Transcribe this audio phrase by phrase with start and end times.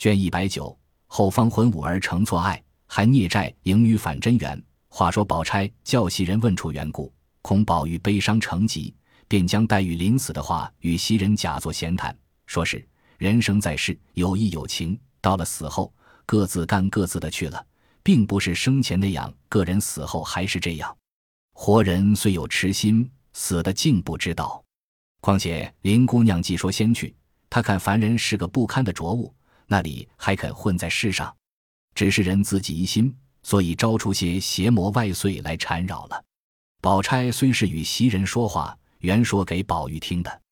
[0.00, 0.74] 卷一百九，
[1.08, 4.64] 后方魂武而成错爱，还孽债盈余反真缘。
[4.88, 8.94] 话说宝钗叫袭人问出缘故，恐宝玉悲伤成疾，
[9.28, 12.16] 便将黛玉临死的话与袭人假作闲谈，
[12.46, 12.82] 说是
[13.18, 15.92] 人生在世有义有情，到了死后
[16.24, 17.62] 各自干各自的去了，
[18.02, 20.96] 并不是生前那样，个人死后还是这样。
[21.52, 24.64] 活人虽有痴心，死的竟不知道。
[25.20, 27.14] 况且林姑娘既说先去，
[27.50, 29.34] 她看凡人是个不堪的浊物，
[29.70, 31.32] 那里还肯混在世上？
[31.94, 33.14] 只是人自己疑心，
[33.44, 36.24] 所以招出些邪魔外祟来缠扰了。
[36.80, 40.42] 宝钗虽是与袭人说话，原说给宝玉听的，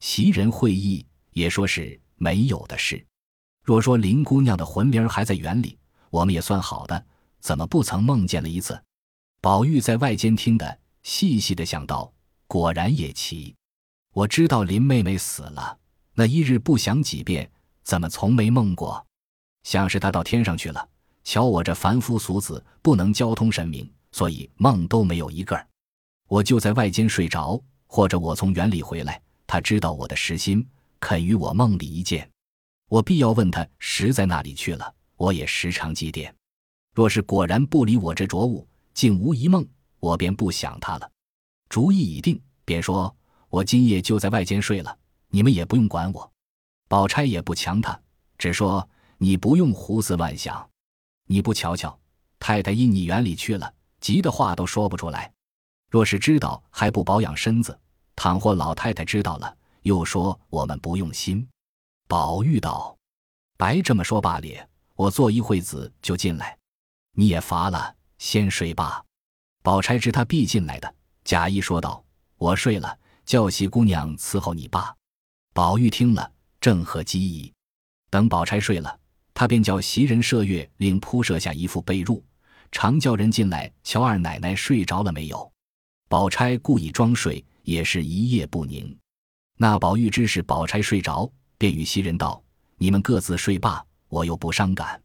[0.00, 3.04] 袭人会意，也说是没有的事。
[3.62, 5.78] 若说林姑娘的魂灵还在园里，
[6.08, 7.04] 我们也算好的，
[7.40, 8.82] 怎么不曾梦见了一次？
[9.42, 12.10] 宝玉在外间听的，细细的想到，
[12.46, 13.54] 果然也奇。
[14.14, 15.78] 我知道林妹妹死了，
[16.14, 17.50] 那一日不想几遍，
[17.82, 19.04] 怎么从没梦过？
[19.64, 20.88] 像是他到天上去了。
[21.24, 25.66] 瞧我这凡夫俗子，不能交通神明，所以梦都没有一个。
[26.28, 30.66] 我就在外间睡着，或者我从园里回来，他知道我的实心，
[30.98, 32.28] 肯与我梦里一见。
[32.88, 36.32] 我必要问他实在那里去了，我也时常祭奠。
[36.94, 38.66] 若是果然不理我这浊物。
[38.94, 39.66] 竟无一梦，
[40.00, 41.10] 我便不想他了。
[41.70, 43.16] 主意已定，便说
[43.48, 44.94] ：“我今夜就在外间睡了，
[45.28, 46.31] 你们也不用管我。”
[46.92, 47.98] 宝钗也不强他，
[48.36, 50.68] 只说：“你不用胡思乱想。
[51.26, 51.98] 你不瞧瞧，
[52.38, 55.32] 太太因你园里去了，急的话都说不出来。
[55.88, 57.72] 若是知道，还不保养身子；
[58.14, 61.48] 倘或老太太知道了，又说我们不用心。”
[62.06, 62.94] 宝玉道
[63.56, 66.58] ：“白这么说罢了，我坐一会子就进来。
[67.12, 69.02] 你也乏了。”先睡吧，
[69.62, 72.04] 宝钗知他必进来的，假意说道
[72.36, 74.94] ：“我睡了，叫袭姑娘伺候你罢。”
[75.54, 76.31] 宝玉听了，
[76.62, 77.52] 正合机意。
[78.08, 78.98] 等宝钗睡了，
[79.34, 82.22] 他便叫袭人麝月另铺设下一副被褥，
[82.70, 85.52] 常叫人进来瞧二奶奶睡着了没有。
[86.08, 88.96] 宝钗故意装睡，也是一夜不宁。
[89.58, 92.42] 那宝玉知是宝钗睡着，便与袭人道
[92.78, 94.98] ：“你们各自睡罢，我又不伤感。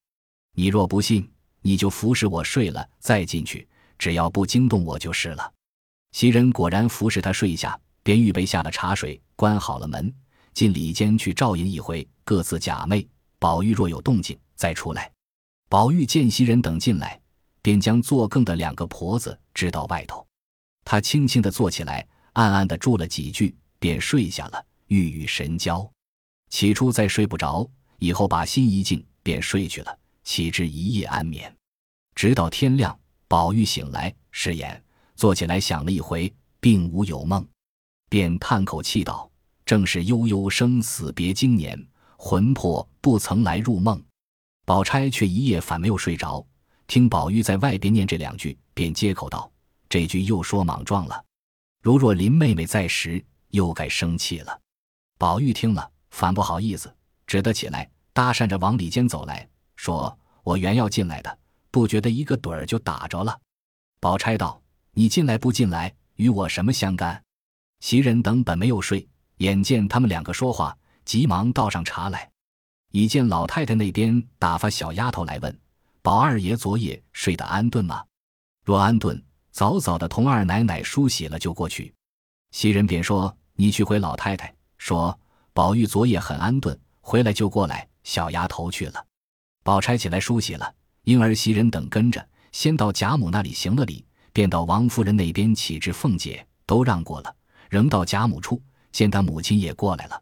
[0.53, 1.29] 你若不信。”
[1.63, 3.67] 你就服侍我睡了，再进去，
[3.97, 5.51] 只要不惊动我就是了。
[6.13, 10.13] 袭人果然服侍他睡下，便预备下了茶水，关好了门，
[10.57, 13.07] 进里间去照应一回，各自假寐。
[13.37, 15.11] 宝玉若有动静，再出来。
[15.69, 17.21] 宝玉见袭人等进来，
[17.61, 20.25] 便将作更的两个婆子支到外头。
[20.83, 22.03] 他轻轻地坐起来，
[22.33, 25.87] 暗暗地住了几句，便睡下了，欲语神交。
[26.49, 27.69] 起初再睡不着，
[27.99, 31.55] 以后把心一静，便睡去了，岂知一夜安眠。
[32.15, 37.47] 直到天亮，宝玉醒来，失言，坐起来想了一回，并无有梦，
[38.09, 39.29] 便叹口气道
[39.67, 41.79] ：“正是悠悠生死别经年，
[42.17, 44.01] 魂魄不曾来入梦。”
[44.65, 46.43] 宝钗却一夜反没有睡着，
[46.87, 49.51] 听宝玉在外边念这两句，便接口道
[49.89, 51.23] ：“这句又说莽撞了。
[51.83, 54.59] 如若林妹妹在时，又该生气了。”
[55.19, 56.91] 宝玉听了，反不好意思，
[57.27, 61.39] 只得起来搭讪着往里间走来说：“我原要进来的。”
[61.69, 63.39] 不觉得一个盹儿就打着了，
[63.99, 64.59] 宝钗道
[64.95, 67.21] ：“你进来不进来，与我什么相干？”
[67.81, 69.07] 袭人等本没有睡，
[69.37, 72.29] 眼见他们两个说话，急忙倒上茶来。
[72.91, 75.59] 已见老太太那边打发小丫头来问
[76.01, 78.03] ：“宝二爷昨夜睡得安顿吗？
[78.63, 79.21] 若安顿，
[79.51, 81.93] 早早的同二奶奶梳洗了就过去。”
[82.51, 85.17] 袭人便说：“你去回老太太，说
[85.53, 89.05] 宝玉昨夜很安顿，回来就过来。”小丫头去了，
[89.65, 90.73] 宝钗起来梳洗了。
[91.03, 97.35] 婴儿袭人等跟着，先到贾母那里行了礼，便到王夫人那边启至凤姐，都让过了。
[97.69, 98.61] 仍到贾母处，
[98.91, 100.21] 见他母亲也过来了。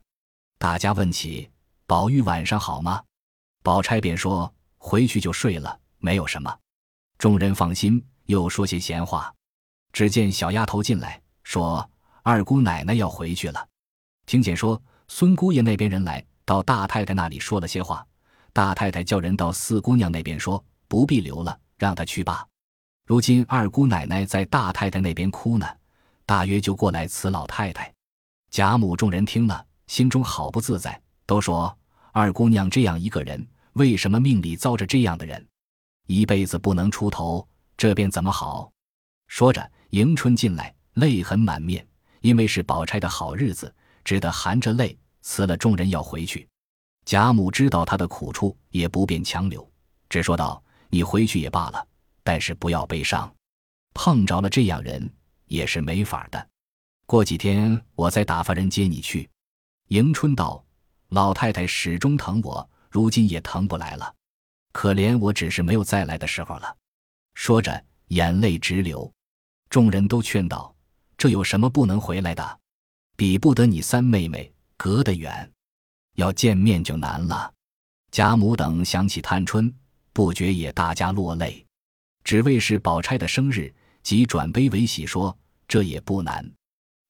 [0.58, 1.50] 大家问起
[1.86, 3.04] 宝玉晚上好吗？
[3.64, 6.56] 宝钗便说回去就睡了，没有什么。
[7.18, 9.34] 众人放心，又说些闲话。
[9.92, 11.90] 只见小丫头进来，说
[12.24, 13.68] 二姑奶奶要回去了。
[14.26, 18.06] 听见说孙姑爷那边人来到大太太那里说了些话，
[18.54, 20.64] 大太太叫人到四姑娘那边说。
[20.88, 22.48] 不必留了，让她去罢。
[23.08, 25.68] 如今二姑奶奶在大太太那边哭呢，
[26.28, 27.92] 大约就过来辞老太太。
[28.56, 31.78] 贾母众人听了，心中好不自在，都说
[32.14, 35.46] 二姑娘这样一个人，为什么命里遭着这样的人，
[36.08, 38.72] 一辈子不能出头，这便怎么好？
[39.28, 41.86] 说着，迎春进来，泪痕满面，
[42.22, 43.76] 因为是宝钗的好日子，
[44.06, 46.48] 只得含着泪辞了众人要回去。
[47.04, 49.70] 贾母知道她的苦处，也不便强留，
[50.08, 50.64] 只说道。
[50.90, 51.88] 你回去也罢了，
[52.24, 53.30] 但是不要悲伤。
[53.94, 55.14] 碰着了这样人
[55.48, 56.48] 也是没法的。
[57.08, 59.30] 过几天我再打发人接你去。
[59.90, 60.64] 迎春道
[61.10, 64.12] ：“老太太始终疼我，如今也疼不来了。
[64.72, 66.76] 可怜我只是没有再来的时候了。
[67.36, 69.12] 说着，眼泪直流。
[69.70, 70.74] 众人都劝道
[71.16, 72.60] ：“这有什么不能回来的？
[73.16, 75.52] 比不得你三妹妹，隔得远，
[76.16, 77.54] 要见面就难了。”
[78.10, 79.72] 贾母等想起探春，
[80.12, 81.64] 不觉也大家落泪。
[82.24, 85.38] 只为是宝钗的生日，即转悲为喜，说
[85.68, 86.50] 这也不难，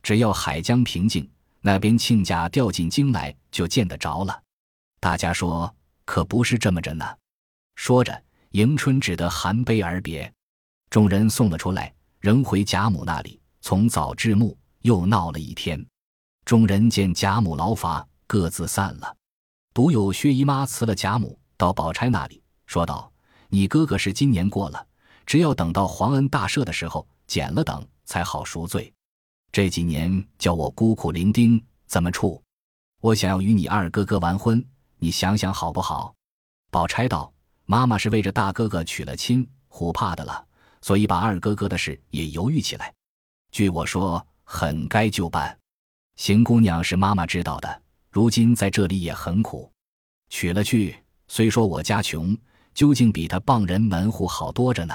[0.05, 1.27] 只要海江平静，
[1.61, 4.39] 那边亲家调进京来，就见得着了。
[4.99, 5.75] 大家说
[6.05, 7.03] 可不是这么着呢。
[7.73, 10.31] 说着，迎春只得含悲而别。
[10.91, 11.91] 众人送了出来。
[12.19, 15.83] 仍回贾母那里，从早至暮又闹了一天。
[16.43, 19.15] 众人见贾母劳乏，各自散了。
[19.73, 23.11] 独有薛姨妈辞了贾母，到宝钗那里，说道
[23.49, 24.87] ：“你哥哥是今年过了，
[25.25, 28.91] 只要等到皇恩大赦的时候减了等，才好赎罪。
[29.55, 32.43] 这几年叫我孤苦伶仃，怎么处？
[32.99, 34.61] 我想要与你二哥哥完婚，
[34.97, 36.13] 你想想好不好？”
[36.69, 40.45] 宝钗道：“妈妈是为着大哥哥娶了亲，虎怕的了。”
[40.83, 42.93] 所以把二哥哥的事也犹豫起来。
[43.49, 45.57] 据我说，很该就办。
[46.17, 47.81] 邢姑娘是妈妈知道的，
[48.11, 49.71] 如今在这里也很苦，
[50.27, 52.37] 娶了去，虽说我家穷，
[52.73, 54.93] 究竟比她傍人门户好多着呢。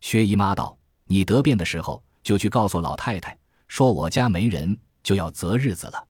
[0.00, 0.76] 薛姨妈道
[1.06, 3.38] ：“你得便的时候，就去告诉老太太，
[3.74, 6.06] 说我家没人，就要择日子了。”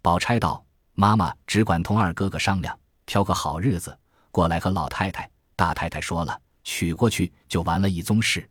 [0.00, 0.64] 宝钗道
[0.96, 2.74] ：“妈妈只管同二哥哥商量，
[3.04, 3.94] 挑个好日子
[4.30, 8.48] 过来和老太太、大太太说了，娶过去就完了一宗事。”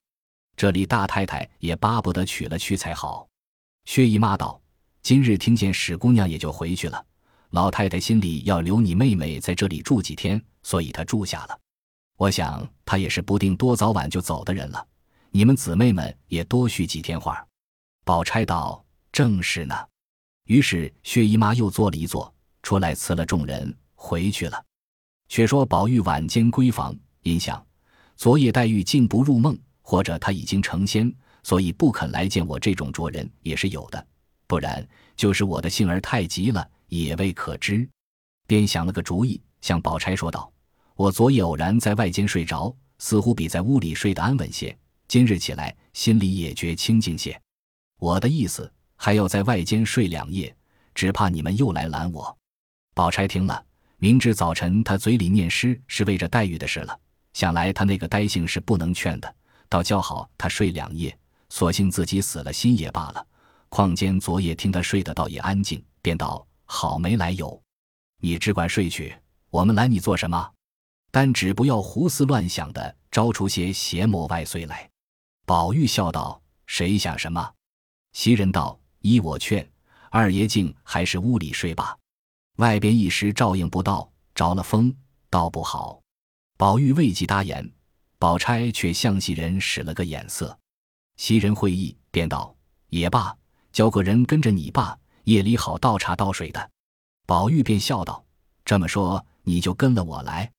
[0.56, 3.28] 这里大太太也巴不得娶了去才好。
[3.86, 4.62] 薛姨妈道
[5.02, 7.04] ：“今日听见史姑娘也就回去了，
[7.50, 11.60] 老太太心里要留你妹妹在这里住几天，所以她住下了。
[12.16, 14.88] 我想她也是不定多早晚就走的人了。
[15.32, 17.44] 你们姊妹们也多叙几天话。”
[18.04, 19.76] 宝钗道：“正是呢。”
[20.46, 22.34] 于是薛姨妈又坐了一坐，
[22.64, 24.64] 出来辞了众人回去了。
[25.28, 27.66] 却说宝玉晚间闺房，因想
[28.16, 29.58] 昨夜黛玉竟不入梦。
[29.84, 31.14] 或者他已经成仙，
[31.44, 34.08] 所以不肯来见我这种拙人也是有的，
[34.48, 34.88] 不然
[35.18, 37.86] 就是我的性儿太急了，也未可知。
[38.48, 40.50] 便想了个主意，向宝钗说道
[40.96, 44.74] ：“我昨夜偶然在外间睡着，似乎比在屋里睡得安稳些。
[45.10, 47.38] 今日起来，心里也觉清静些。
[48.02, 50.54] 我的意思还要在外间睡两夜，
[50.96, 52.36] 只怕你们又来拦我。”
[52.96, 53.64] 宝钗听了，
[53.98, 57.00] 明知早晨他嘴里念诗是为着黛玉的事了，
[57.34, 59.36] 想来他那个呆性是不能劝的。
[59.70, 61.16] 倒叫好，他睡两夜，
[61.50, 63.24] 索性自己死了心也罢了。
[63.70, 67.62] 况间昨夜听他睡得倒也安静，便道：“好没来由，
[68.20, 69.16] 你只管睡去，
[69.52, 70.52] 我们拦你做什么？
[71.12, 74.90] 但只不要胡思乱想的招出些邪魔外祟来。”
[75.46, 77.54] 宝玉笑道：“谁想什么？”
[78.14, 79.68] 袭人道：“依我劝，
[80.10, 81.98] 二爷竟还是屋里睡吧，
[82.58, 84.94] 外边一时照应不到，着了风，
[85.30, 86.02] 倒不好。”
[86.58, 87.72] 宝玉未及答言。
[88.20, 90.56] 宝钗却向袭人使了个眼色，
[91.18, 92.56] 袭人会意，便道
[92.90, 93.36] ：“也罢，
[93.72, 96.70] 叫个人跟着你爸，夜里好倒茶倒水的。”
[97.26, 98.24] 宝玉便笑道
[98.64, 100.52] ：“这么说，你就跟了我来。”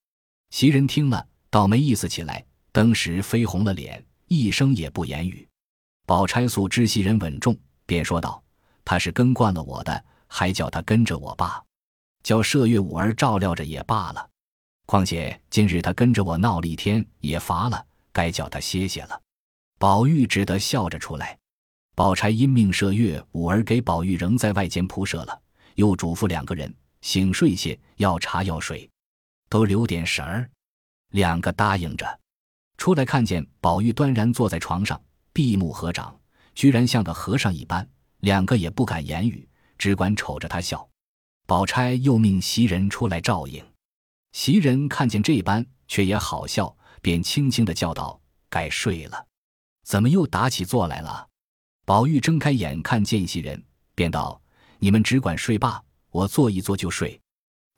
[0.50, 5.48] 袭人听了，倒没意思起来，当时绯红了脸，一声也不言语。
[6.04, 7.56] 宝钗素知袭人稳重，
[7.87, 8.43] 便说道
[8.84, 11.62] ：“他是跟惯了我的，还叫他跟着我爸，
[12.22, 14.28] 叫麝月五儿照料着也罢了。”
[14.84, 19.20] 况且今日他跟着我闹了一天，也乏了，该叫他歇歇了。
[19.79, 21.38] 宝玉只得笑着出来。
[21.94, 25.41] 宝钗因命麝月、五儿给宝玉仍在外间铺设了，
[25.77, 28.91] 又嘱咐两个人醒睡些，要茶要水，
[29.48, 30.50] 都留点神儿。
[31.10, 32.19] 两个答应着，
[32.77, 35.00] 出来看见宝玉端然坐在床上，
[35.32, 36.19] 闭目合掌，
[36.55, 37.89] 居然像个和尚一般。
[38.20, 40.89] 两个也不敢言语，只管瞅着他笑。
[41.44, 43.65] 宝钗又命袭人出来照应。
[44.31, 49.27] 袭人看见这般，却也好笑，便轻轻的叫道：“该睡了，
[49.84, 51.29] 怎么又打起坐来了？”
[51.84, 53.60] 宝玉睁开眼看见袭人，
[53.96, 54.41] 便道
[54.79, 57.20] ：“你们只管睡罢，我坐一坐就睡。”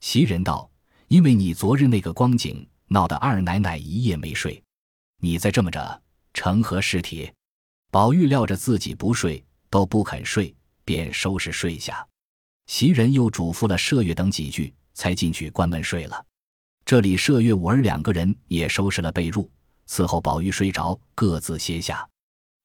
[0.01, 0.69] 袭人道
[1.09, 4.63] ：“因为你昨日那个光景，闹得二奶奶一夜没睡，
[5.21, 6.01] 你再这么着，
[6.35, 7.31] 成何事体？”
[7.95, 12.05] 宝玉料着自己不睡，都不肯睡，便收拾睡下。
[12.67, 16.25] 袭人又嘱咐了麝月等几句，才进去关门睡了。
[16.83, 19.47] 这里麝月、五儿两个人也收拾了被褥，
[19.87, 22.05] 伺候宝玉睡着，各自歇下。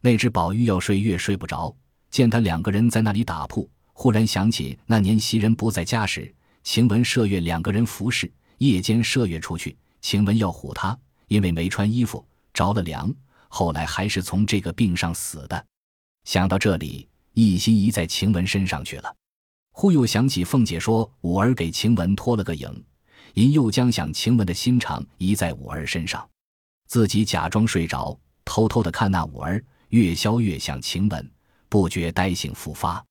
[0.00, 1.72] 那只宝玉要睡，越睡不着。
[2.10, 6.34] 见他两个人在那里打铺，忽然想起那年袭人不在家时，
[6.64, 8.28] 晴雯、麝月两个人服侍。
[8.58, 13.14] 夜间麝月出去，晴雯要唬他，因为没穿衣服着了凉，
[13.50, 15.66] 后来还是从这个病上死的。
[16.24, 19.14] 想到这里，一心移在晴雯身上去了。
[19.72, 22.84] 忽又想起凤姐说五儿给晴雯托了个影。
[23.34, 26.28] 因又将想晴雯的心肠移在五儿身上，
[26.88, 31.30] 自己假装睡着，偷偷的看那五儿，越消越想晴雯，
[31.68, 33.04] 不觉呆性复发。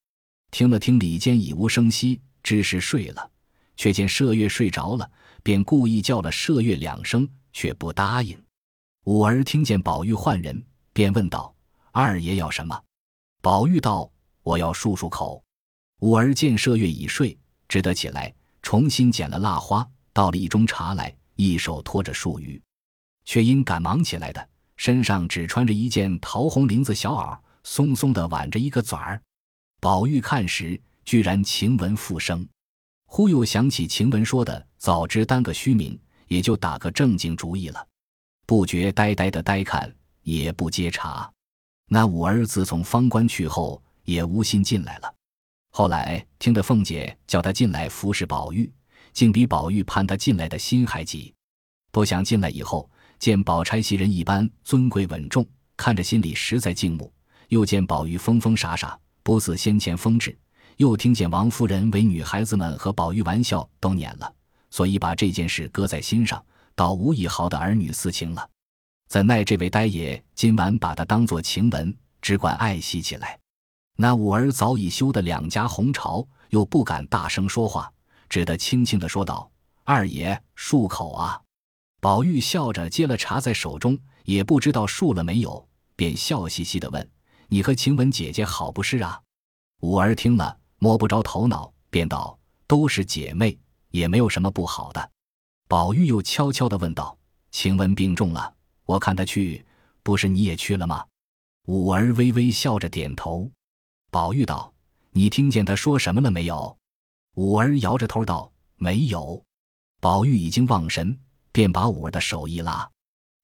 [0.52, 3.32] 听了听里间已无声息，知是睡了，
[3.78, 5.10] 却见麝月睡着了，
[5.42, 8.38] 便故意叫了麝月两声，却不答应。
[9.06, 11.54] 五儿听见宝玉唤人，便问道
[11.92, 12.80] ：“二爷要什么？”
[13.42, 14.12] 宝玉道
[14.44, 15.42] ：“我要漱漱口。”
[16.02, 17.38] 五儿见麝月已睡，
[17.68, 22.62] 只得起来，重新捡了蜡花，倒了一盅茶来，一手托着漱盂，
[23.24, 29.22] 却因赶忙起来的，身上只穿着一件桃红绫子小袄，松松的挽着一个嘴儿。
[29.80, 32.48] 宝玉看时，居然晴雯复生，
[33.06, 37.88] 忽又想起晴雯说的“早知耽个虚名”，也就打个正经主意了，
[38.50, 41.32] 不觉呆呆的呆看，也不接茬。
[41.88, 45.14] 那五儿自从方官去后，也无心进来了。
[45.70, 48.68] 后来听得凤姐叫他进来服侍宝玉，
[49.14, 51.32] 竟比宝玉盼他进来的心还急。
[51.92, 52.90] 不想进来以后，
[53.20, 55.46] 见宝钗袭人一般尊贵稳重，
[55.78, 57.06] 看着心里实在敬慕；
[57.50, 59.00] 又见宝玉疯疯傻傻。
[59.22, 60.36] 不似先前风致，
[60.78, 64.34] 又听见王夫人为女孩子们和宝玉玩笑，都撵了，
[64.72, 66.44] 所以把这件事搁在心上，
[66.80, 68.50] 倒无一毫的儿女私情了。
[69.10, 73.38] 怎奈这位呆爷今晚把他当作晴雯，只管爱惜起来。
[73.98, 77.92] 那五儿早已羞得两颊红潮，又不敢大声说话，
[78.30, 79.52] 只得轻轻的说道
[79.84, 81.42] ：“二爷漱口啊！”
[82.00, 85.68] 宝玉笑着接了茶在手中，也不知道漱了没有，
[85.98, 87.06] 便笑嘻嘻的问。
[87.50, 89.20] 你和晴雯姐姐好不是啊？
[89.82, 93.60] 五儿听了摸不着头脑，便道：“都是姐妹，
[93.90, 95.12] 也没有什么不好的。”
[95.70, 97.16] 宝玉又悄悄地问道
[97.54, 99.64] ：“晴雯病重了，我看她去，
[100.02, 101.06] 不是你也去了吗？”
[101.70, 103.48] 五儿微微笑着点头。
[104.10, 104.74] 宝玉道
[105.14, 106.76] ：“你听见她说什么了没有？”
[107.38, 109.40] 五儿摇着头道：“没有。”
[110.02, 111.16] 宝玉已经忘神，
[111.52, 112.90] 便把五儿的手一拉，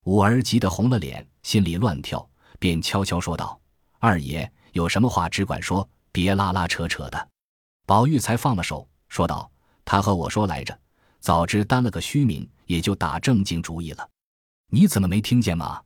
[0.06, 2.28] 五儿急得红了脸，心里乱跳，
[2.58, 3.62] 便悄悄说道。
[4.00, 7.30] 二爷有什么话只管说，别拉拉扯扯的。
[7.86, 9.52] 宝玉才放了手，说道
[9.86, 10.76] ：“他和我说来着，
[11.26, 14.08] 早知担了个虚名，也就打正经主意了。
[14.70, 15.82] 你怎么没听见吗？”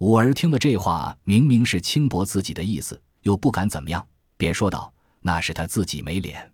[0.00, 4.04] 五儿听了这话，明明是轻薄自己的意思，又不敢怎么样，
[4.36, 6.52] 便说道：“那是他自己没脸，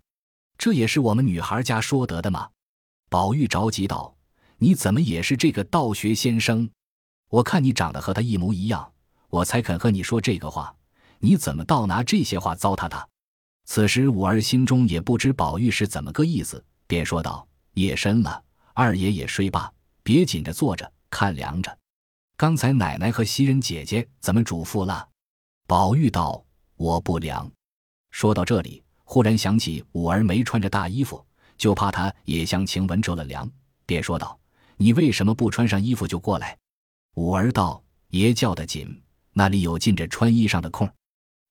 [0.59, 2.47] 这也是我们女孩家说得的嘛？”
[3.09, 4.15] 宝玉着急道
[4.59, 6.69] ：“你怎么也是这个道学先生？
[7.31, 8.91] 我看你长得和他一模一样，
[9.31, 10.71] 我才肯和你说这个话。”
[11.17, 13.09] 你怎么倒拿这些话糟蹋他？
[13.65, 17.45] 此时五儿心中也不知宝玉是怎么个意思，便说道
[17.79, 18.43] ：“夜深了，
[18.73, 19.71] 二爷也睡罢，
[20.03, 21.77] 别紧着坐着看凉着。
[22.35, 25.07] 刚才奶奶和袭人姐姐怎么嘱咐了？”
[25.65, 26.43] 宝玉道
[26.75, 27.49] ：“我不凉。”
[28.11, 31.25] 说到这里，忽然想起五儿没穿着大衣服，
[31.57, 33.49] 就怕他也向晴雯着了凉，
[33.85, 34.37] 便说道
[34.75, 36.57] ：“你为什么不穿上衣服就过来？”
[37.15, 40.89] 五儿道：“爷叫得紧，那里有进着穿衣裳的空？”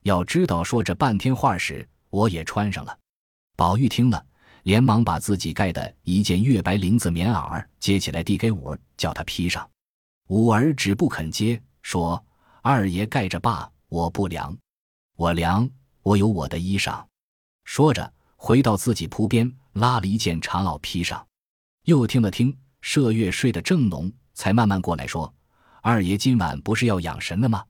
[0.05, 2.99] 要知道，说这半天话时，我也穿上了。
[3.57, 4.25] 宝玉听了，
[4.69, 9.67] 连忙把自己盖的一件月白绫子棉袄接起来，递给五儿，叫他披上。
[10.27, 12.23] 五儿只不肯接，说
[12.61, 14.55] ：“二爷盖着罢，我不凉，
[15.17, 15.67] 我凉，
[16.03, 17.03] 我有我的衣裳。”
[17.65, 21.27] 说着，回到自己铺边，拉了一件长袄披上。
[21.85, 25.35] 又听了听，麝月睡得正浓，才慢慢过来说
[25.81, 27.65] ：“二爷今晚不是要养神的吗？”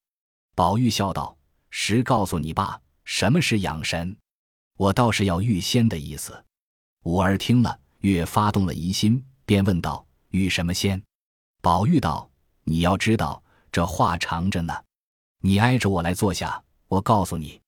[0.57, 1.39] 宝玉笑道。
[1.71, 4.17] 实告诉你爸，什么是养神？
[4.77, 6.45] 我倒是要预先的意思。
[7.09, 11.03] 五儿听了，越发动了疑心，便问道：“遇什么仙？”
[11.63, 12.31] 宝玉道
[12.65, 14.75] ：“你要知道，这话长着呢。
[15.41, 17.59] 你挨着我来坐下，我告诉你。”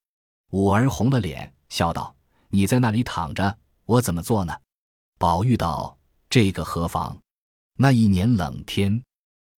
[0.53, 2.15] 五儿红了脸，笑道
[2.53, 3.57] ：“你在那里躺着，
[3.87, 4.55] 我怎么做呢？”
[5.19, 5.97] 宝玉道
[6.29, 7.19] ：“这个何妨？
[7.79, 9.03] 那一年冷天，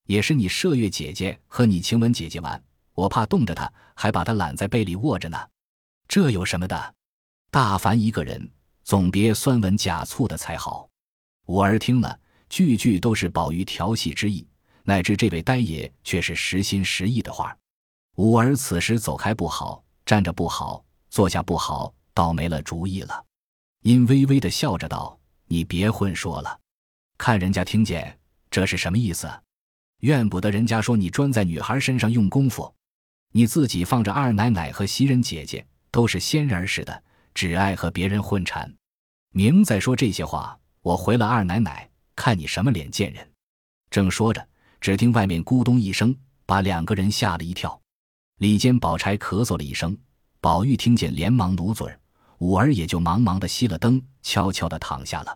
[0.07, 2.63] 也是你麝月姐姐和你晴雯姐姐玩。”
[2.95, 5.49] 我怕冻着她，还把她揽在被里卧着呢，
[6.07, 6.95] 这有什么的？
[7.51, 8.49] 大凡一个人，
[8.93, 10.87] 总别酸文假醋的才好。
[11.47, 12.21] 五儿听了，
[12.51, 14.47] 句句都是宝玉调戏之意，
[14.83, 17.57] 乃至这位呆爷却是实心实意的话。
[18.17, 23.25] 五儿此时走开不好，站着不好，坐下不好，倒没了主意了。
[23.81, 25.19] 因微微的笑着道
[25.49, 26.61] ：“你别混说了，
[27.17, 28.19] 看人家听见，
[28.51, 29.27] 这是什么意思？
[30.01, 32.71] 怨不得人家说你专在女孩身上用功夫。”
[33.33, 38.71] 你自己放着二奶奶和袭人姐姐都是仙人似的，只爱和别人混缠。
[39.35, 43.27] 明在说这些话，我回了二奶奶，看你什么脸见人。
[43.89, 44.47] 正说着，
[44.79, 47.81] 只听外面咕咚一声，把两个人吓了一跳。
[48.41, 49.97] 里间宝钗咳嗽了一声，
[50.39, 51.91] 宝玉听见，连忙努嘴，
[52.41, 55.35] 五儿也就忙忙的熄了灯，悄悄的躺下了。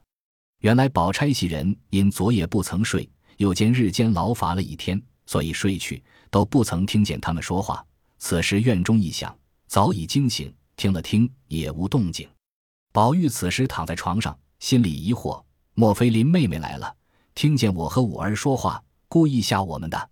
[0.61, 7.83] 原来宝钗袭人因昨夜不曾睡，又兼日间劳乏了一天，所以睡去，都不曾听见他们说话。
[8.19, 9.35] 此时院中一响，
[9.69, 12.29] 早已惊醒，听了听也无动静。
[12.97, 16.97] 宝玉此时躺在床上，心里疑惑：莫非林妹妹来了，
[17.35, 20.11] 听见我和五儿说话，故意吓我们的？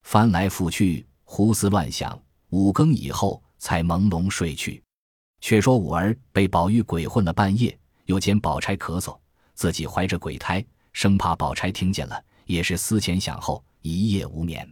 [0.00, 4.82] 翻来覆去，胡思乱想，五更以后才朦胧睡去。
[5.42, 9.14] 却说五儿被宝玉鬼混了半夜，又见宝钗咳嗽，
[9.52, 14.66] 自己怀着鬼胎，生怕宝钗听见了，也是思前想后，一夜无眠。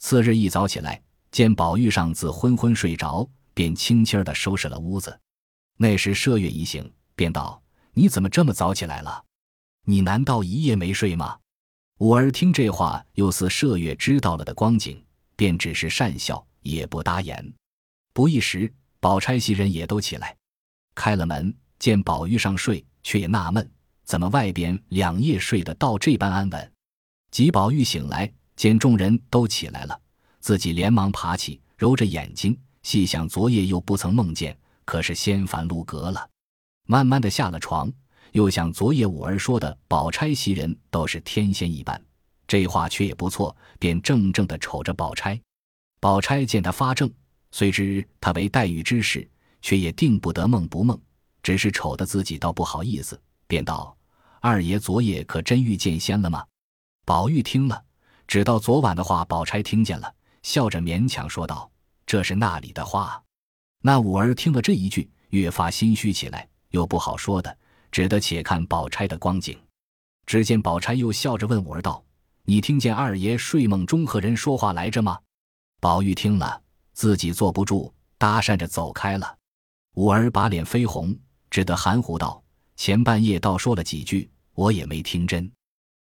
[0.00, 1.00] 次日一早起来，
[1.30, 3.24] 见宝玉上自昏昏睡着，
[3.54, 5.16] 便轻轻的收拾了屋子。
[5.80, 7.62] 那时麝月一醒，便道
[7.94, 9.24] ：“你怎么这么早起来了？
[9.84, 11.38] 你难道一夜没睡吗？”
[11.98, 15.00] 五儿听这话，又似麝月知道了的光景，
[15.36, 17.54] 便只是讪笑，也不答言。
[18.12, 20.36] 不一时，宝钗袭人也都起来，
[20.96, 23.70] 开了门，见宝玉上睡，却也纳闷，
[24.02, 26.72] 怎么外边两夜睡得到这般安稳？
[27.30, 30.00] 及宝玉醒来，见众人都起来了，
[30.40, 36.26] 自己连忙爬起，揉着眼睛，细想昨夜又不曾梦见，可是仙凡路隔了。
[36.86, 37.92] 慢慢的下了床。
[38.32, 42.00] 又想昨夜五儿说的宝钗袭人都是天仙一般，
[42.46, 45.38] 这话却也不错，便怔怔的瞅着宝钗。
[46.00, 47.10] 宝钗见他发怔，
[47.52, 49.28] 虽知他为黛玉之事，
[49.60, 50.98] 却也定不得梦不梦，
[51.42, 53.96] 只是瞅得自己倒不好意思，便道
[54.40, 56.44] ：“二爷昨夜可真遇见仙了吗？”
[57.04, 57.82] 宝玉听了，
[58.26, 61.70] 知道昨晚的话宝钗听见了，笑着勉强说道
[62.06, 63.22] ：“这是那里的话。”
[63.80, 67.56] 那五儿听了这一句，越发心虚起来，又不好说的。
[67.90, 69.58] 只得且看宝钗的光景。
[70.26, 72.04] 只见宝钗又笑着问五儿道
[72.44, 75.18] ：“你听见二爷睡梦中和人说话来着吗？”
[75.80, 76.60] 宝玉听了，
[76.92, 79.36] 自己坐不住，搭讪着走开了。
[79.94, 81.16] 五儿把脸绯红，
[81.50, 82.42] 只得含糊道
[82.76, 85.50] ：“前半夜倒说了几句，我也没听真。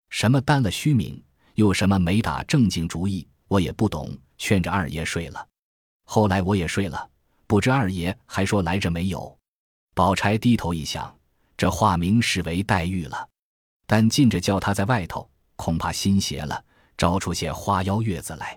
[0.09, 1.23] 什么担了虚名，
[1.55, 4.17] 又什么没打正经主意，我也不懂。
[4.37, 5.47] 劝着二爷睡了。
[6.03, 7.09] 后来我也睡了，
[7.47, 9.35] 不知二爷还说来着没有。”
[9.95, 11.11] 宝钗低头一想。
[11.57, 13.27] 这话明是为黛玉了，
[13.87, 16.63] 但近着叫他在外头，恐怕心邪了，
[16.95, 18.55] 招出些花妖月子来。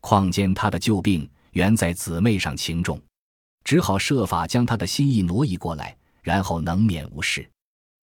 [0.00, 3.00] 况见他的旧病原在姊妹上情重，
[3.62, 7.48] 只好设法将他的心意挪移过来，然后能免无事。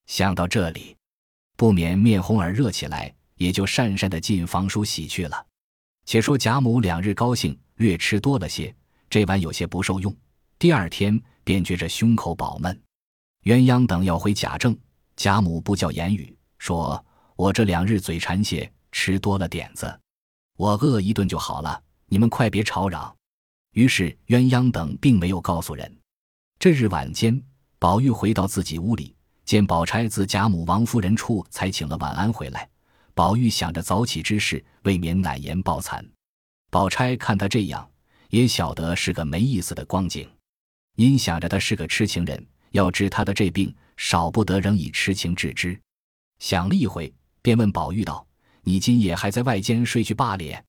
[0.08, 0.96] 想到这里，
[1.58, 5.46] 不免面红耳热起来，也就讪讪的进房梳洗去了。
[6.06, 8.74] 且说贾母两日高兴，略吃多了些，
[9.10, 10.15] 这碗有些不受用，
[10.58, 12.80] 第二天便觉着胸口饱闷。
[13.43, 14.78] 鸳鸯等要回贾政，
[15.15, 17.04] 贾母不叫言语，说
[17.36, 20.00] ：“我这两日嘴馋些，吃多了点子，
[20.58, 21.82] 我饿一顿就好了。
[22.08, 23.15] 你们快别吵嚷。”
[23.74, 25.98] 于是鸳鸯等并没有告诉人。
[26.60, 27.41] 这日晚间，
[27.78, 32.69] 宝玉回到自己屋里，见宝钗自贾母、王夫人处才请了晚安回来。
[33.13, 36.06] 宝玉想着早起之事，未免难言抱残。
[36.69, 37.88] 宝钗看他这样，
[38.30, 40.30] 也晓得是个没意思的光景，
[40.96, 42.48] 因想着他是个痴情人。
[42.72, 45.80] 要治他的这病，少不得仍以痴情治之。
[46.38, 47.12] 想了一回，
[47.42, 48.24] 便问宝玉道
[48.62, 50.63] ：“你今夜还在外间睡去罢了？”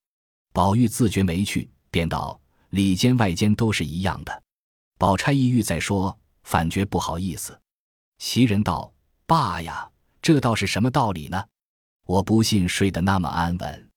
[0.54, 4.42] 宝玉自觉没趣，便道：“里间外间都是一样的。”
[4.96, 7.60] 宝钗一欲再说，反觉不好意思。
[8.16, 8.90] 袭人道
[9.26, 9.90] ：“爸呀，
[10.22, 11.44] 这倒是什么道理呢？
[12.06, 13.90] 我不信睡得那么安稳。”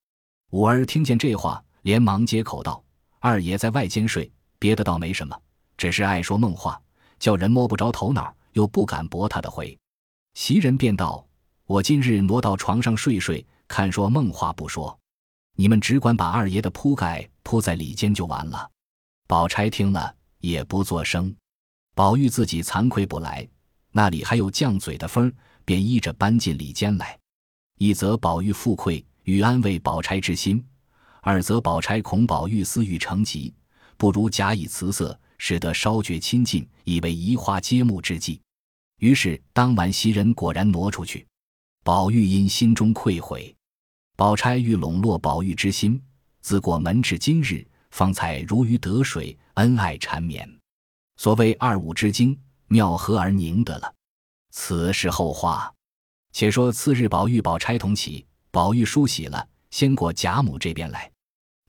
[0.52, 2.84] 五儿听见这话，连忙接口道
[3.26, 5.34] ：“二爷在外间睡，别的倒没什么，
[5.78, 6.78] 只是爱说梦话。”
[7.20, 9.80] 叫人摸不着头脑，又不敢驳他的回。
[10.34, 11.26] 袭人便道
[11.66, 15.00] ：“我今日挪到床上睡睡，看说梦话不说，
[15.56, 18.70] 你们只管把二爷的铺盖铺在里间就完了。”
[19.26, 21.34] 宝钗听了也不作声。
[21.96, 23.48] 宝玉自己惭愧不来，
[23.94, 25.32] 那里还有犟嘴的风，
[25.64, 27.18] 便依着搬进里间来。
[27.78, 30.62] 一则宝玉负愧，与安慰宝钗之心；
[31.24, 33.54] 二则宝钗恐宝玉私欲成疾，
[33.98, 35.20] 不如假以辞色。
[35.40, 38.40] 使得稍觉亲近，以为移花接木之计。
[39.00, 41.28] 于是当晚袭人果然挪出去。
[41.84, 43.54] 宝玉因心中愧悔，
[44.16, 46.02] 宝钗欲笼络宝玉之心，
[46.40, 50.50] 自过门至今日，方才如鱼得水，恩爱缠绵。
[51.18, 53.94] 所谓二五之精，妙合而凝得了。
[54.52, 55.74] 此是后话。
[56.32, 61.12] 且说次日，宝玉、宝钗同起，宝玉梳洗了，先过贾母这边来。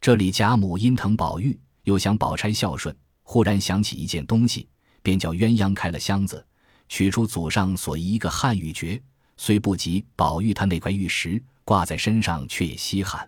[0.04, 2.94] 这里贾母因疼宝玉，又想宝钗孝顺。
[3.22, 4.68] 忽然想起一件东西，
[5.02, 6.46] 便叫鸳鸯开了箱子，
[6.90, 9.00] 取出祖上所遗一个汉玉珏，
[9.38, 13.26] 虽不及宝玉他那块玉石，挂在身上却也稀罕。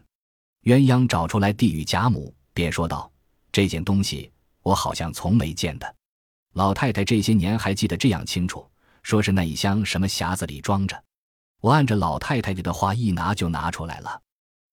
[0.65, 3.11] 鸳鸯找出来递与贾母，便说道
[3.51, 5.95] ：“这件东西我好像从没见的。
[6.53, 8.71] 老太太这些年还记得这样清楚，
[9.03, 11.03] 说是那一箱什么匣子里装着。”
[11.63, 14.21] 我按着老太太的话一拿就拿出来了。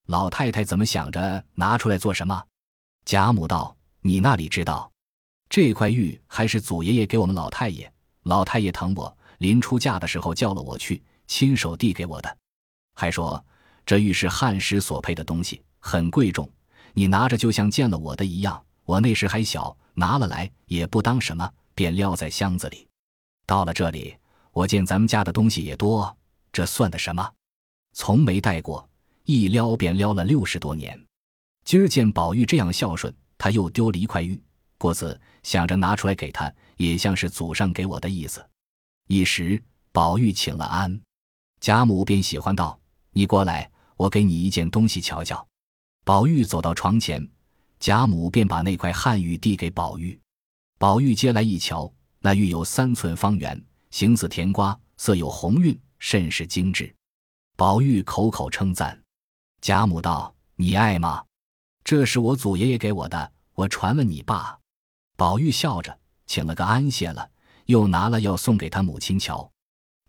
[0.07, 2.43] 老太太怎么想着拿出来做什么？
[3.05, 4.91] 贾母道：“你那里知道？
[5.49, 7.89] 这块玉还是祖爷爷给我们老太爷，
[8.23, 12.37] 老太爷疼我，临出嫁的时候叫了我去，亲手递给我的，
[12.95, 13.43] 还说
[13.85, 16.49] 这玉是汉时所配的东西，很贵重，
[16.93, 18.61] 你拿着就像见了我的一样。
[18.83, 22.85] 我那时还小，拿了来也不当什么，便撂在箱子里。
[23.45, 24.13] 到了这里，
[24.51, 26.17] 我见咱们家的东西也多，
[26.51, 27.31] 这算的什么？
[27.93, 28.85] 从没带过。”
[29.25, 31.01] 一撩便撩了六十多年，
[31.63, 34.41] 今儿见宝玉这样孝顺，他又丢了一块玉，
[34.77, 38.45] 故此想着拿出来给他，也像是祖上给我的意思。
[39.07, 39.61] 一时
[39.93, 41.01] 宝玉请了安，
[41.61, 42.77] 贾母便喜欢道
[43.11, 45.45] ：“你过来，我给你一件东西瞧瞧。”
[46.03, 47.25] 宝玉走到床前，
[47.79, 50.19] 贾母便把那块汉玉递给宝玉。
[50.77, 56.93] 宝玉接来一瞧，那玉有三寸方圆，形似甜瓜，色有红晕，甚是精致。
[57.55, 59.02] 宝玉口口称赞。
[59.63, 61.23] 贾母道：“你爱吗？
[61.85, 64.59] 这是我祖爷爷给我的，我传了你爸。”
[65.15, 65.97] 宝玉笑着，
[66.27, 67.31] 请了个安谢了，
[67.67, 69.49] 又拿了药送给他母亲瞧。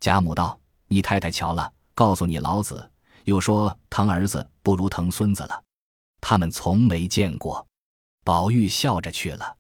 [0.01, 0.59] 贾母道
[0.91, 2.91] ：“你太太瞧了，告诉你老子，
[3.27, 5.63] 又说疼儿子不如疼孙子了。
[6.21, 7.65] 他们从没见过。”
[8.27, 9.57] 宝玉笑着去了。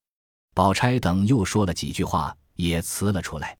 [0.54, 3.56] 宝钗等又说了几句话，也辞了出来。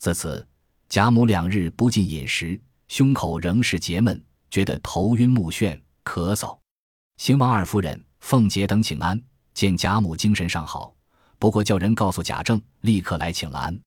[0.00, 0.44] 自此，
[0.88, 4.20] 贾母两日不进饮食，胸口仍是结闷。
[4.50, 6.58] 觉得头晕目眩，咳嗽。
[7.16, 9.20] 邢王二夫人、凤姐等请安，
[9.54, 10.94] 见贾母精神尚好，
[11.38, 13.78] 不过叫人告诉贾政，立刻来请了安。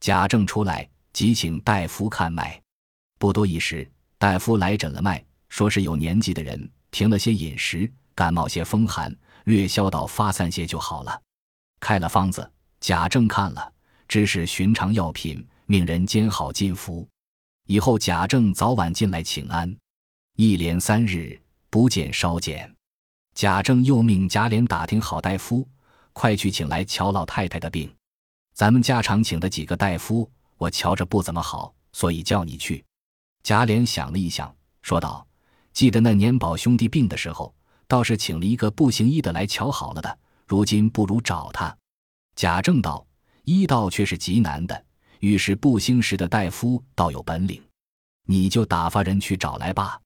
[0.00, 2.60] 贾政出来，即请大夫看脉。
[3.18, 9.12] 不多一时，大夫来诊了脉，说是有年纪的人停了些饮食，感冒些风寒，
[9.44, 11.20] 略消到发散些就好了。
[11.80, 12.48] 开了方子，
[12.80, 13.72] 贾政看了，
[14.06, 17.06] 知是寻常药品，命人煎好进服。
[17.66, 19.76] 以后贾政早晚进来请安。
[20.40, 21.36] 一连三日
[21.68, 22.72] 不见稍减，
[23.34, 25.66] 贾政又命贾琏打听好大夫，
[26.12, 27.92] 快去请来瞧老太太的病。
[28.54, 32.84] 咱们家常请的几个大夫，我瞧着不怎么好，所以叫你去。
[33.42, 35.26] 贾琏想了一想，说道
[35.74, 37.52] ：“记得那年宝兄弟病的时候，
[37.88, 40.18] 倒是请了一个不行医的来瞧好了的。
[40.46, 41.76] 如今不如找他。”
[42.38, 43.04] 贾政道
[43.42, 44.84] ：“医道却是极难的，
[45.18, 47.60] 遇事不兴时的大夫倒有本领，
[48.26, 50.00] 你就打发人去找来吧。”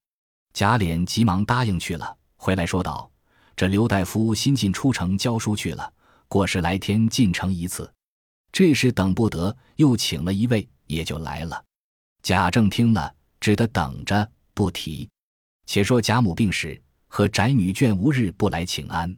[0.52, 3.10] 贾琏急忙答应去了，回来说道
[3.56, 5.90] ：“这刘大夫新进出城教书去了，
[6.28, 7.90] 过十来天进城一次。
[8.52, 11.64] 这时等不得，又请了一位，也就来了。”
[12.22, 15.08] 贾政听了，只得等着不提。
[15.64, 19.16] 且说贾母病时，和宅女眷无日不来请安。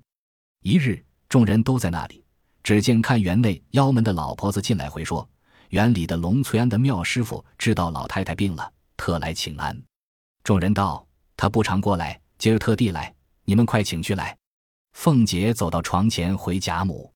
[0.63, 2.25] 一日，众人都在那里，
[2.63, 5.29] 只见看园内腰门的老婆子进来回说
[5.71, 9.77] ：“园里的龙翠庵的妙师傅知道老太太病了，特来请安。”
[10.45, 11.05] 众人道。
[11.37, 14.37] 他不常过来，今儿特地来，你们快请去来。
[14.93, 17.13] 凤姐走到床前回贾母，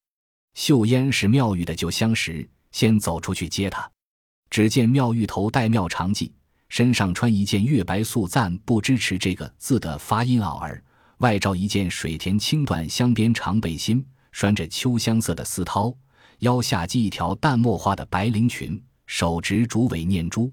[0.54, 3.90] 秀烟是妙玉的旧相识，先走出去接她。
[4.50, 6.31] 只见妙玉头戴妙长髻，
[6.68, 10.83] 身上穿一件月白素缎不支持这个字的发音袄儿，
[11.18, 15.94] 外罩一件水田青缎镶边长背心，拴着秋香色的丝绦，
[16.40, 20.52] 腰下系一条淡墨花的白绫裙，手执竹尾念珠，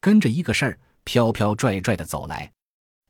[0.00, 2.52] 跟着一个事儿飘飘拽拽的走来。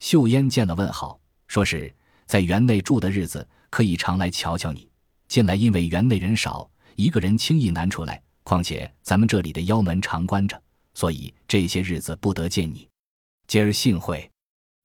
[0.00, 1.92] 秀烟见了，问好，说是
[2.26, 4.88] 在园内住的日子，可以常来瞧瞧你。
[5.26, 8.22] 近来因为园内人少，一个人轻易难出来。
[8.44, 10.58] 况且咱们这里的腰门常关着，
[10.94, 12.88] 所以这些日子不得见你。
[13.46, 14.30] 今儿幸会。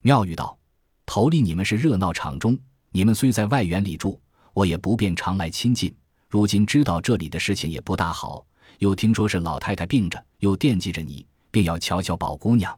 [0.02, 0.58] 妙玉道
[1.06, 2.60] ：“头里你们是热闹场中，
[2.92, 4.20] 你们虽在外园里住，
[4.54, 5.96] 我也不便常来亲近。
[6.28, 8.46] 如今知道这里的事情也不大好，
[8.80, 12.78] 又听说是老太太病着，又惦记着你，便要瞧瞧宝姑娘。”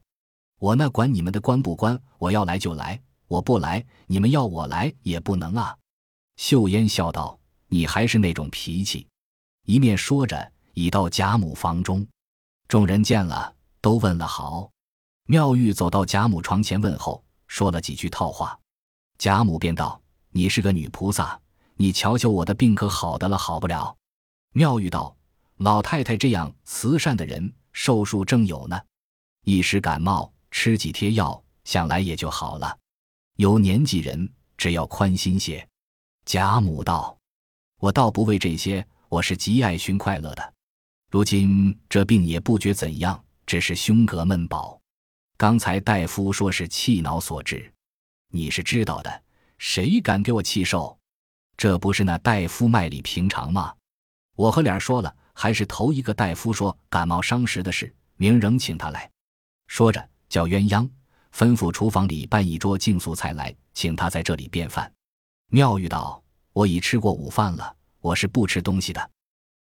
[0.65, 2.01] 我那管你们的关不关？
[2.17, 5.78] 我要来就来，我不来，你们要我来也不能啊。
[6.38, 9.08] 秀烟笑道：“你还是那种脾气。”
[9.67, 12.04] 一面说着，已到贾母房中。
[12.67, 14.71] 众人见了，都问了好。
[15.28, 18.60] 妙玉走到贾母床前问候，说了几句套话。
[19.19, 20.01] 贾母便道
[20.34, 21.39] ：“你是个女菩萨，
[21.75, 23.95] 你瞧瞧我的病可好的了，好不了。”
[24.54, 25.15] 妙玉道
[25.58, 28.82] ：“老太太这样慈善的人，寿数正有呢，
[29.43, 32.80] 一时感冒。”吃几贴药，想来也就好了。
[33.36, 35.68] 有年纪人，只要宽心些。
[36.24, 37.15] 贾母道
[37.78, 40.54] ：“我倒不为这些，我是极爱寻快乐的。
[41.12, 44.80] 如今这病也不觉怎样，只是胸膈闷饱。
[45.36, 47.70] 刚才大夫说是气恼所致，
[48.32, 49.24] 你是知道的，
[49.58, 50.98] 谁敢给我气受？
[51.58, 53.76] 这不是那大夫脉里平常吗？
[54.38, 59.12] 我和脸说了，还是头一个大夫说感冒伤时的事，明儿仍请他来。
[59.68, 60.10] 说着。
[60.30, 60.90] 叫鸳鸯，
[61.34, 64.92] 吩咐厨房里办一桌净素菜来，请他在这里便饭。
[65.52, 66.22] 妙玉道
[66.54, 69.12] ：“我已吃过午饭了，我是不吃东西的。”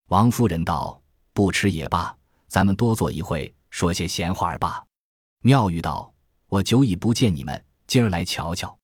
[0.09, 1.01] 王夫人道
[1.33, 2.15] ：“不吃也罢，
[2.47, 4.83] 咱们多坐一会，说些闲话儿罢。”
[5.43, 6.11] 妙玉道
[6.47, 8.75] ：“我久已不见你们，今儿来瞧瞧。”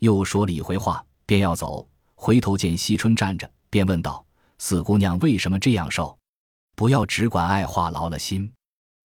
[0.00, 4.24] 又说了一回话，便要走，回头见惜春站着，便问道
[4.58, 6.16] ：“四姑娘为什么这样瘦？
[6.76, 8.50] 不要只管爱话劳了心。”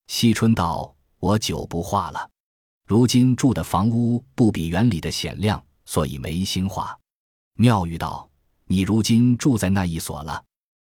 [0.07, 2.29] 惜春道：“我久不化了，
[2.85, 6.99] 如今住的房屋不比园里的显亮，所以没心化。”
[7.55, 8.29] 妙玉道
[8.67, 10.43] ：“你如今住在那一所了？”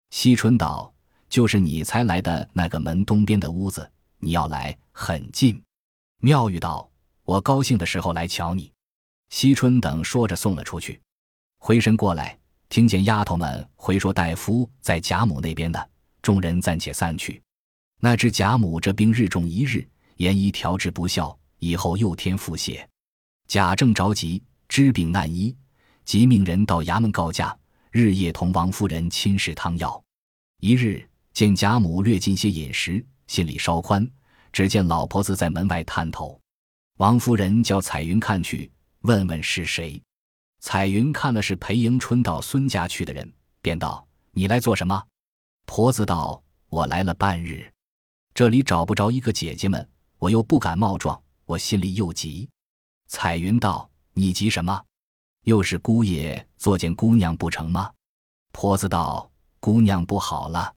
[0.09, 0.93] 惜春道
[1.27, 3.91] ：“就是你才来的那个门东边的屋子。
[4.19, 5.61] 你要来很近。”
[6.23, 6.89] 妙玉道
[7.25, 8.71] ：“我高兴的时候来瞧你。”
[9.31, 11.01] 惜春等说着送了出去，
[11.59, 12.39] 回身过来，
[12.69, 15.79] 听见丫头们回说大夫在贾母那边呢。
[16.21, 17.43] 众人暂且散去。
[17.99, 19.85] 那只贾母这病日重一日，
[20.21, 22.85] 严医调治不效，以后又添腹泻。
[23.47, 25.55] 贾政着急，知病难医。
[26.05, 27.57] 即命人到衙门告假，
[27.89, 29.99] 日夜同王夫人亲试汤药。
[30.59, 31.03] 一日
[31.33, 34.07] 见贾母略进些饮食，心里稍宽。
[34.51, 36.39] 只见老婆子在门外探头，
[36.97, 39.99] 王夫人叫彩云看去，问问是谁。
[40.59, 45.03] 彩云看了是裴迎春到孙家去的人，便道：“你来做什么？”
[45.65, 47.71] 婆子道：“我来了半日，
[48.35, 49.87] 这里找不着一个姐姐们，
[50.21, 52.47] 我又不敢冒撞，我心里又急。”
[53.09, 54.79] 彩云道：“你急什么？”
[55.45, 57.91] 又是姑爷作践姑娘不成吗？
[58.51, 60.71] 婆子道：“姑娘不好了，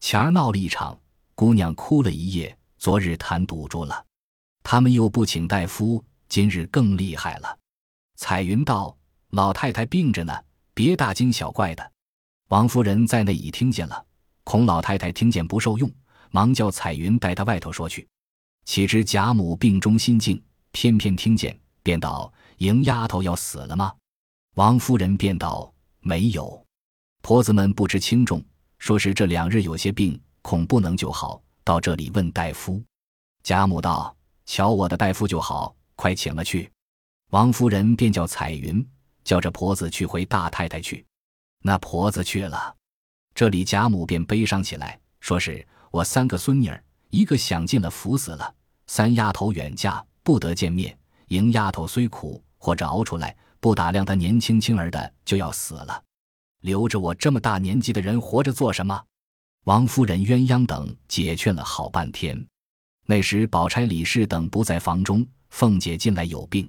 [0.00, 0.98] 前儿闹了一场，
[1.34, 2.56] 姑娘哭了一夜。
[2.78, 4.06] 昨日痰堵住了，
[4.62, 7.58] 他们又不请大夫，今日更厉害了。”
[8.16, 8.96] 彩云道
[9.30, 10.32] ：“老太太病着呢，
[10.72, 11.92] 别大惊小怪的。”
[12.48, 14.06] 王夫人在内已听见了，
[14.44, 15.92] 恐老太太听见不受用，
[16.30, 18.08] 忙叫彩云带她外头说去。
[18.68, 20.40] 岂知贾母病中心静，
[20.72, 22.30] 偏偏听见，便道。
[22.58, 23.94] 迎丫头要死了吗？
[24.56, 26.62] 王夫人便道：“没有。”
[27.22, 28.44] 婆子们不知轻重，
[28.78, 32.82] 说是这两日有些病，恐不能就好，到这里问大夫。
[33.42, 36.70] 贾母道：“瞧我的大夫就好，快请了去。”
[37.32, 38.86] 王夫人便叫彩云
[39.24, 41.02] 叫着婆子去回大太太去。
[41.62, 42.76] 那婆子去了，
[43.34, 48.54] 这里贾母便悲伤起来，说是我三个孙女儿，一个享尽了福死了，
[48.88, 50.98] 三丫头远嫁不得见面，
[51.28, 52.42] 迎丫头虽苦。
[52.60, 56.02] 或者熬出来，不打量她年轻轻儿的就要死了，
[56.62, 59.00] 留着我这么大年纪的人活着做什么？
[59.64, 62.44] 王夫人、鸳鸯等解劝了好半天。
[63.06, 66.68] 那时宝钗、李氏等不在房中，凤姐进来有病，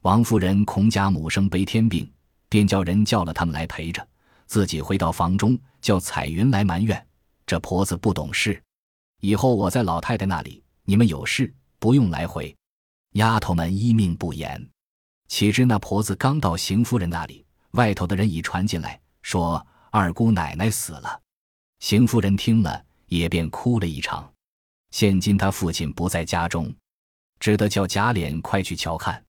[0.00, 2.10] 王夫人恐贾母生悲天病，
[2.48, 4.08] 便叫人叫了他们来陪着，
[4.46, 7.06] 自己回到房中，叫彩云来埋怨
[7.46, 8.58] 这婆子不懂事。
[9.20, 12.56] 以后我在老太太那里，你们有事不用来回。
[13.12, 14.70] 丫头们依命不言。
[15.28, 21.20] 岂知那婆子刚到邢夫人那里，外头的人已传进来，说二姑奶奶死了。
[21.80, 24.32] 邢夫人听了，也便哭了一场。
[24.90, 26.74] 现今他父亲不在家中，
[27.38, 29.22] 只得叫贾琏快去瞧看。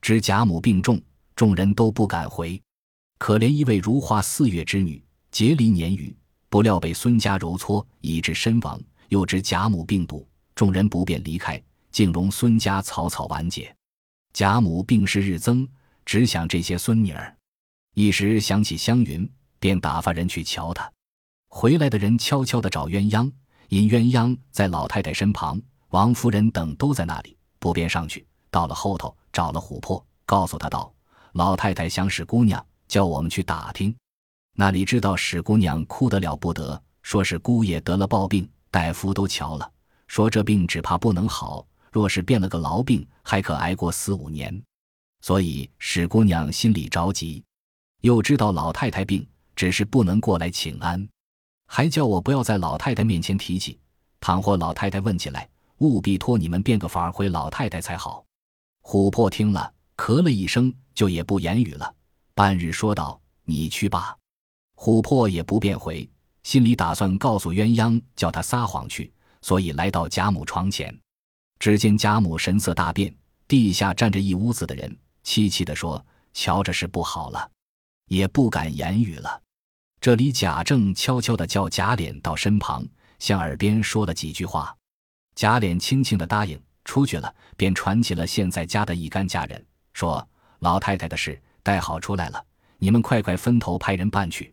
[0.00, 1.00] 知贾母病重，
[1.36, 2.60] 众人都不敢回。
[3.18, 6.12] 可怜一位如花似月之女，结离年余，
[6.48, 8.82] 不料被孙家揉搓，以致身亡。
[9.08, 13.72] 又知贾母病笃，众人不便离开，竟容孙家草草完结。
[14.32, 15.68] 贾母病势日增，
[16.04, 17.36] 只想这些孙女儿，
[17.94, 20.90] 一时想起湘云，便打发人去瞧她。
[21.48, 23.30] 回来的人悄悄地找鸳鸯，
[23.68, 28.26] 因鸳鸯在老太太身旁，王夫人等都在那里，不便上去。
[28.50, 30.90] 到了后头，找了琥珀，告诉他道
[31.32, 33.94] ：“老太太想史姑娘，叫我们去打听。
[34.54, 39.70] 那里知道史姑娘哭得了不得，说是姑爷得了暴病，大夫都瞧了，
[40.06, 44.62] 说这病只怕不能好。”若是变了个痨病，还可挨过四五年，
[45.22, 47.42] 所以史姑娘心里着急，
[48.02, 51.08] 又知道老太太病，只是不能过来请安，
[51.66, 53.78] 还叫我不要在老太太面前提起。
[54.20, 58.22] 倘或老太太问起来，务必托你们变个法儿回老太太才好。
[58.82, 61.94] 琥珀听了，咳了一声，就也不言语了。
[62.34, 64.14] 半日说道：“你去吧。”
[64.76, 66.06] 琥珀也不便回，
[66.42, 69.10] 心里打算告诉鸳鸯，叫他撒谎去，
[69.46, 70.92] 所以来到贾母床前。
[71.60, 73.14] 只见贾母神色大变，
[73.46, 74.90] 地下站着一屋子的人，
[75.22, 76.04] 凄凄地说
[76.34, 77.48] ：“瞧着是不好了。”
[78.10, 79.40] 也不敢言语了。
[80.00, 82.84] 这里贾政悄悄地叫贾琏到身旁，
[83.20, 84.76] 向耳边说了几句话。
[85.36, 90.28] 贾琏轻轻地答应出去了，便传起了现在家的一干家人，说
[90.58, 92.44] ：“老太太的事带好出来了，
[92.78, 94.52] 你们快快分头派人办去。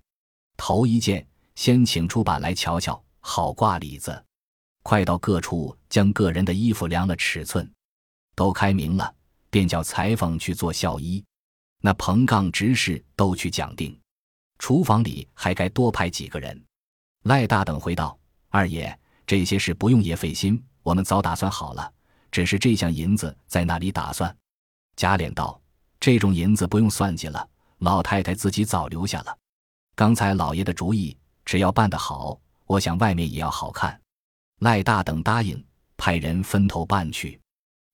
[0.55, 1.25] 头一件，
[1.55, 4.23] 先请出板来瞧瞧，好挂里子。”
[4.83, 7.69] 快到各处将个人的衣服量了尺寸，
[8.35, 9.15] 都开明了，
[9.49, 11.23] 便叫裁缝去做孝衣。
[11.81, 13.97] 那棚杠执事都去讲定，
[14.59, 16.63] 厨房里还该多派几个人。
[17.23, 18.17] 赖大等回道
[18.49, 21.91] ：“二爷，这些事不用爷费心，我们早打算好了。
[22.29, 24.35] 只是这项银子在哪里打算？”
[24.97, 25.59] 贾琏道
[25.99, 27.47] ：“这种银子不用算计了，
[27.79, 29.37] 老太太自己早留下了。
[29.95, 31.15] 刚才老爷的主意，
[31.45, 33.97] 只要办得好，我想外面也要好看。”
[34.59, 35.61] 赖大等答应，
[35.97, 37.39] 派人分头办去。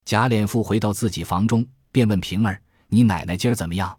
[0.06, 3.98] 贾琏复回到自己房中，便问平儿：“你奶奶今儿怎么样？”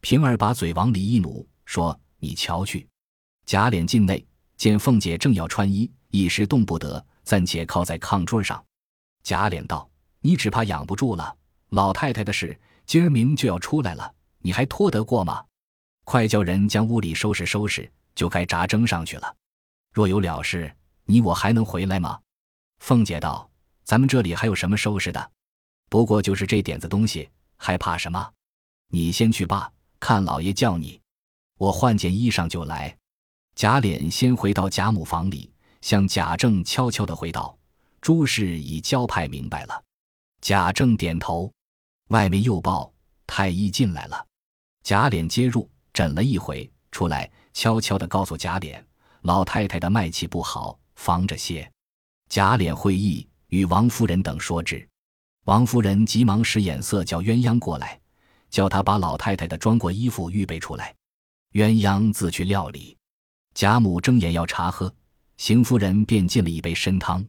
[0.00, 2.86] 平儿把嘴往里一努，说：“你瞧去。”
[3.46, 8.64] 贾琏进内，见凤姐正要穿衣，一时动不得，暂且靠在炕桌上。
[9.22, 9.88] 贾琏道
[10.20, 11.36] ：“你只怕养不住了。
[11.70, 15.44] 老太太的事，今儿明就要出来了，你还拖得过吗？
[16.04, 19.36] 快叫人将屋里收拾收拾，就该扎蒸上去了。
[19.92, 20.72] 若有了事。”
[21.06, 22.20] 你我还能回来吗？
[22.78, 23.50] 凤姐道
[23.84, 25.30] ：“咱们这里还有什么收拾的？
[25.88, 28.32] 不过就是这点子东西，还怕什么？
[28.88, 31.00] 你先去吧，看老爷叫你，
[31.58, 32.96] 我换件衣裳就来。”
[33.54, 37.56] 贾琏先回到贾母房里，向贾政悄悄的回道
[38.00, 39.82] ：“诸事已交派明白了。”
[40.40, 41.50] 贾政点头。
[42.08, 42.92] 外面又报
[43.26, 44.26] 太医进来了，
[44.82, 48.82] 贾琏接入，诊了一回，出来悄悄的告诉贾琏
[49.22, 51.70] ：“老太太的脉气不好。”防着些，
[52.30, 54.88] 贾琏会意，与王夫人等说之。
[55.44, 58.00] 王夫人急忙使眼色，叫鸳鸯过来，
[58.48, 60.94] 叫他把老太太的装过衣服预备出来。
[61.52, 62.96] 鸳鸯自去料理。
[63.52, 64.90] 贾母睁眼要茶喝，
[65.36, 67.22] 邢夫人便进了一杯参汤。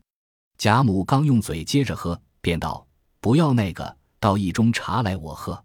[0.58, 2.88] 贾母刚用嘴接着喝，便道
[3.20, 5.62] ：“不要那个，倒一盅茶来我喝。”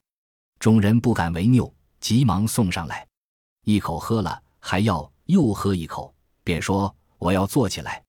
[0.58, 3.06] 众人不敢违拗，急忙送上来，
[3.62, 6.92] 一口喝了，还要又喝一口，便说。
[7.20, 8.02] 我要坐起来。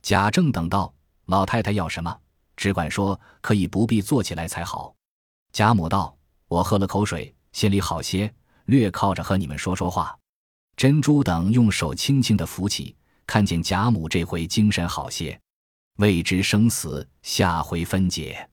[0.00, 0.92] 贾政等道
[1.26, 2.18] ：“老太太要什么？
[2.56, 4.94] 只管说，可以不必坐起来才好。”
[5.52, 6.16] 贾母道
[6.48, 8.32] ：“我喝了口水，心里好些，
[8.64, 10.18] 略靠着和你们说说话。”
[10.74, 12.96] 珍珠等用手轻轻的扶起，
[13.26, 15.38] 看见贾母这回精神好些。
[15.98, 18.48] 未知生死，下回分解。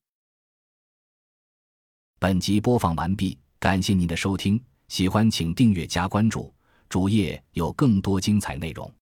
[2.18, 6.52] 本集播放完毕，感谢您的收听，喜欢请订阅加关注，
[6.88, 8.92] 主页有更多精彩内容。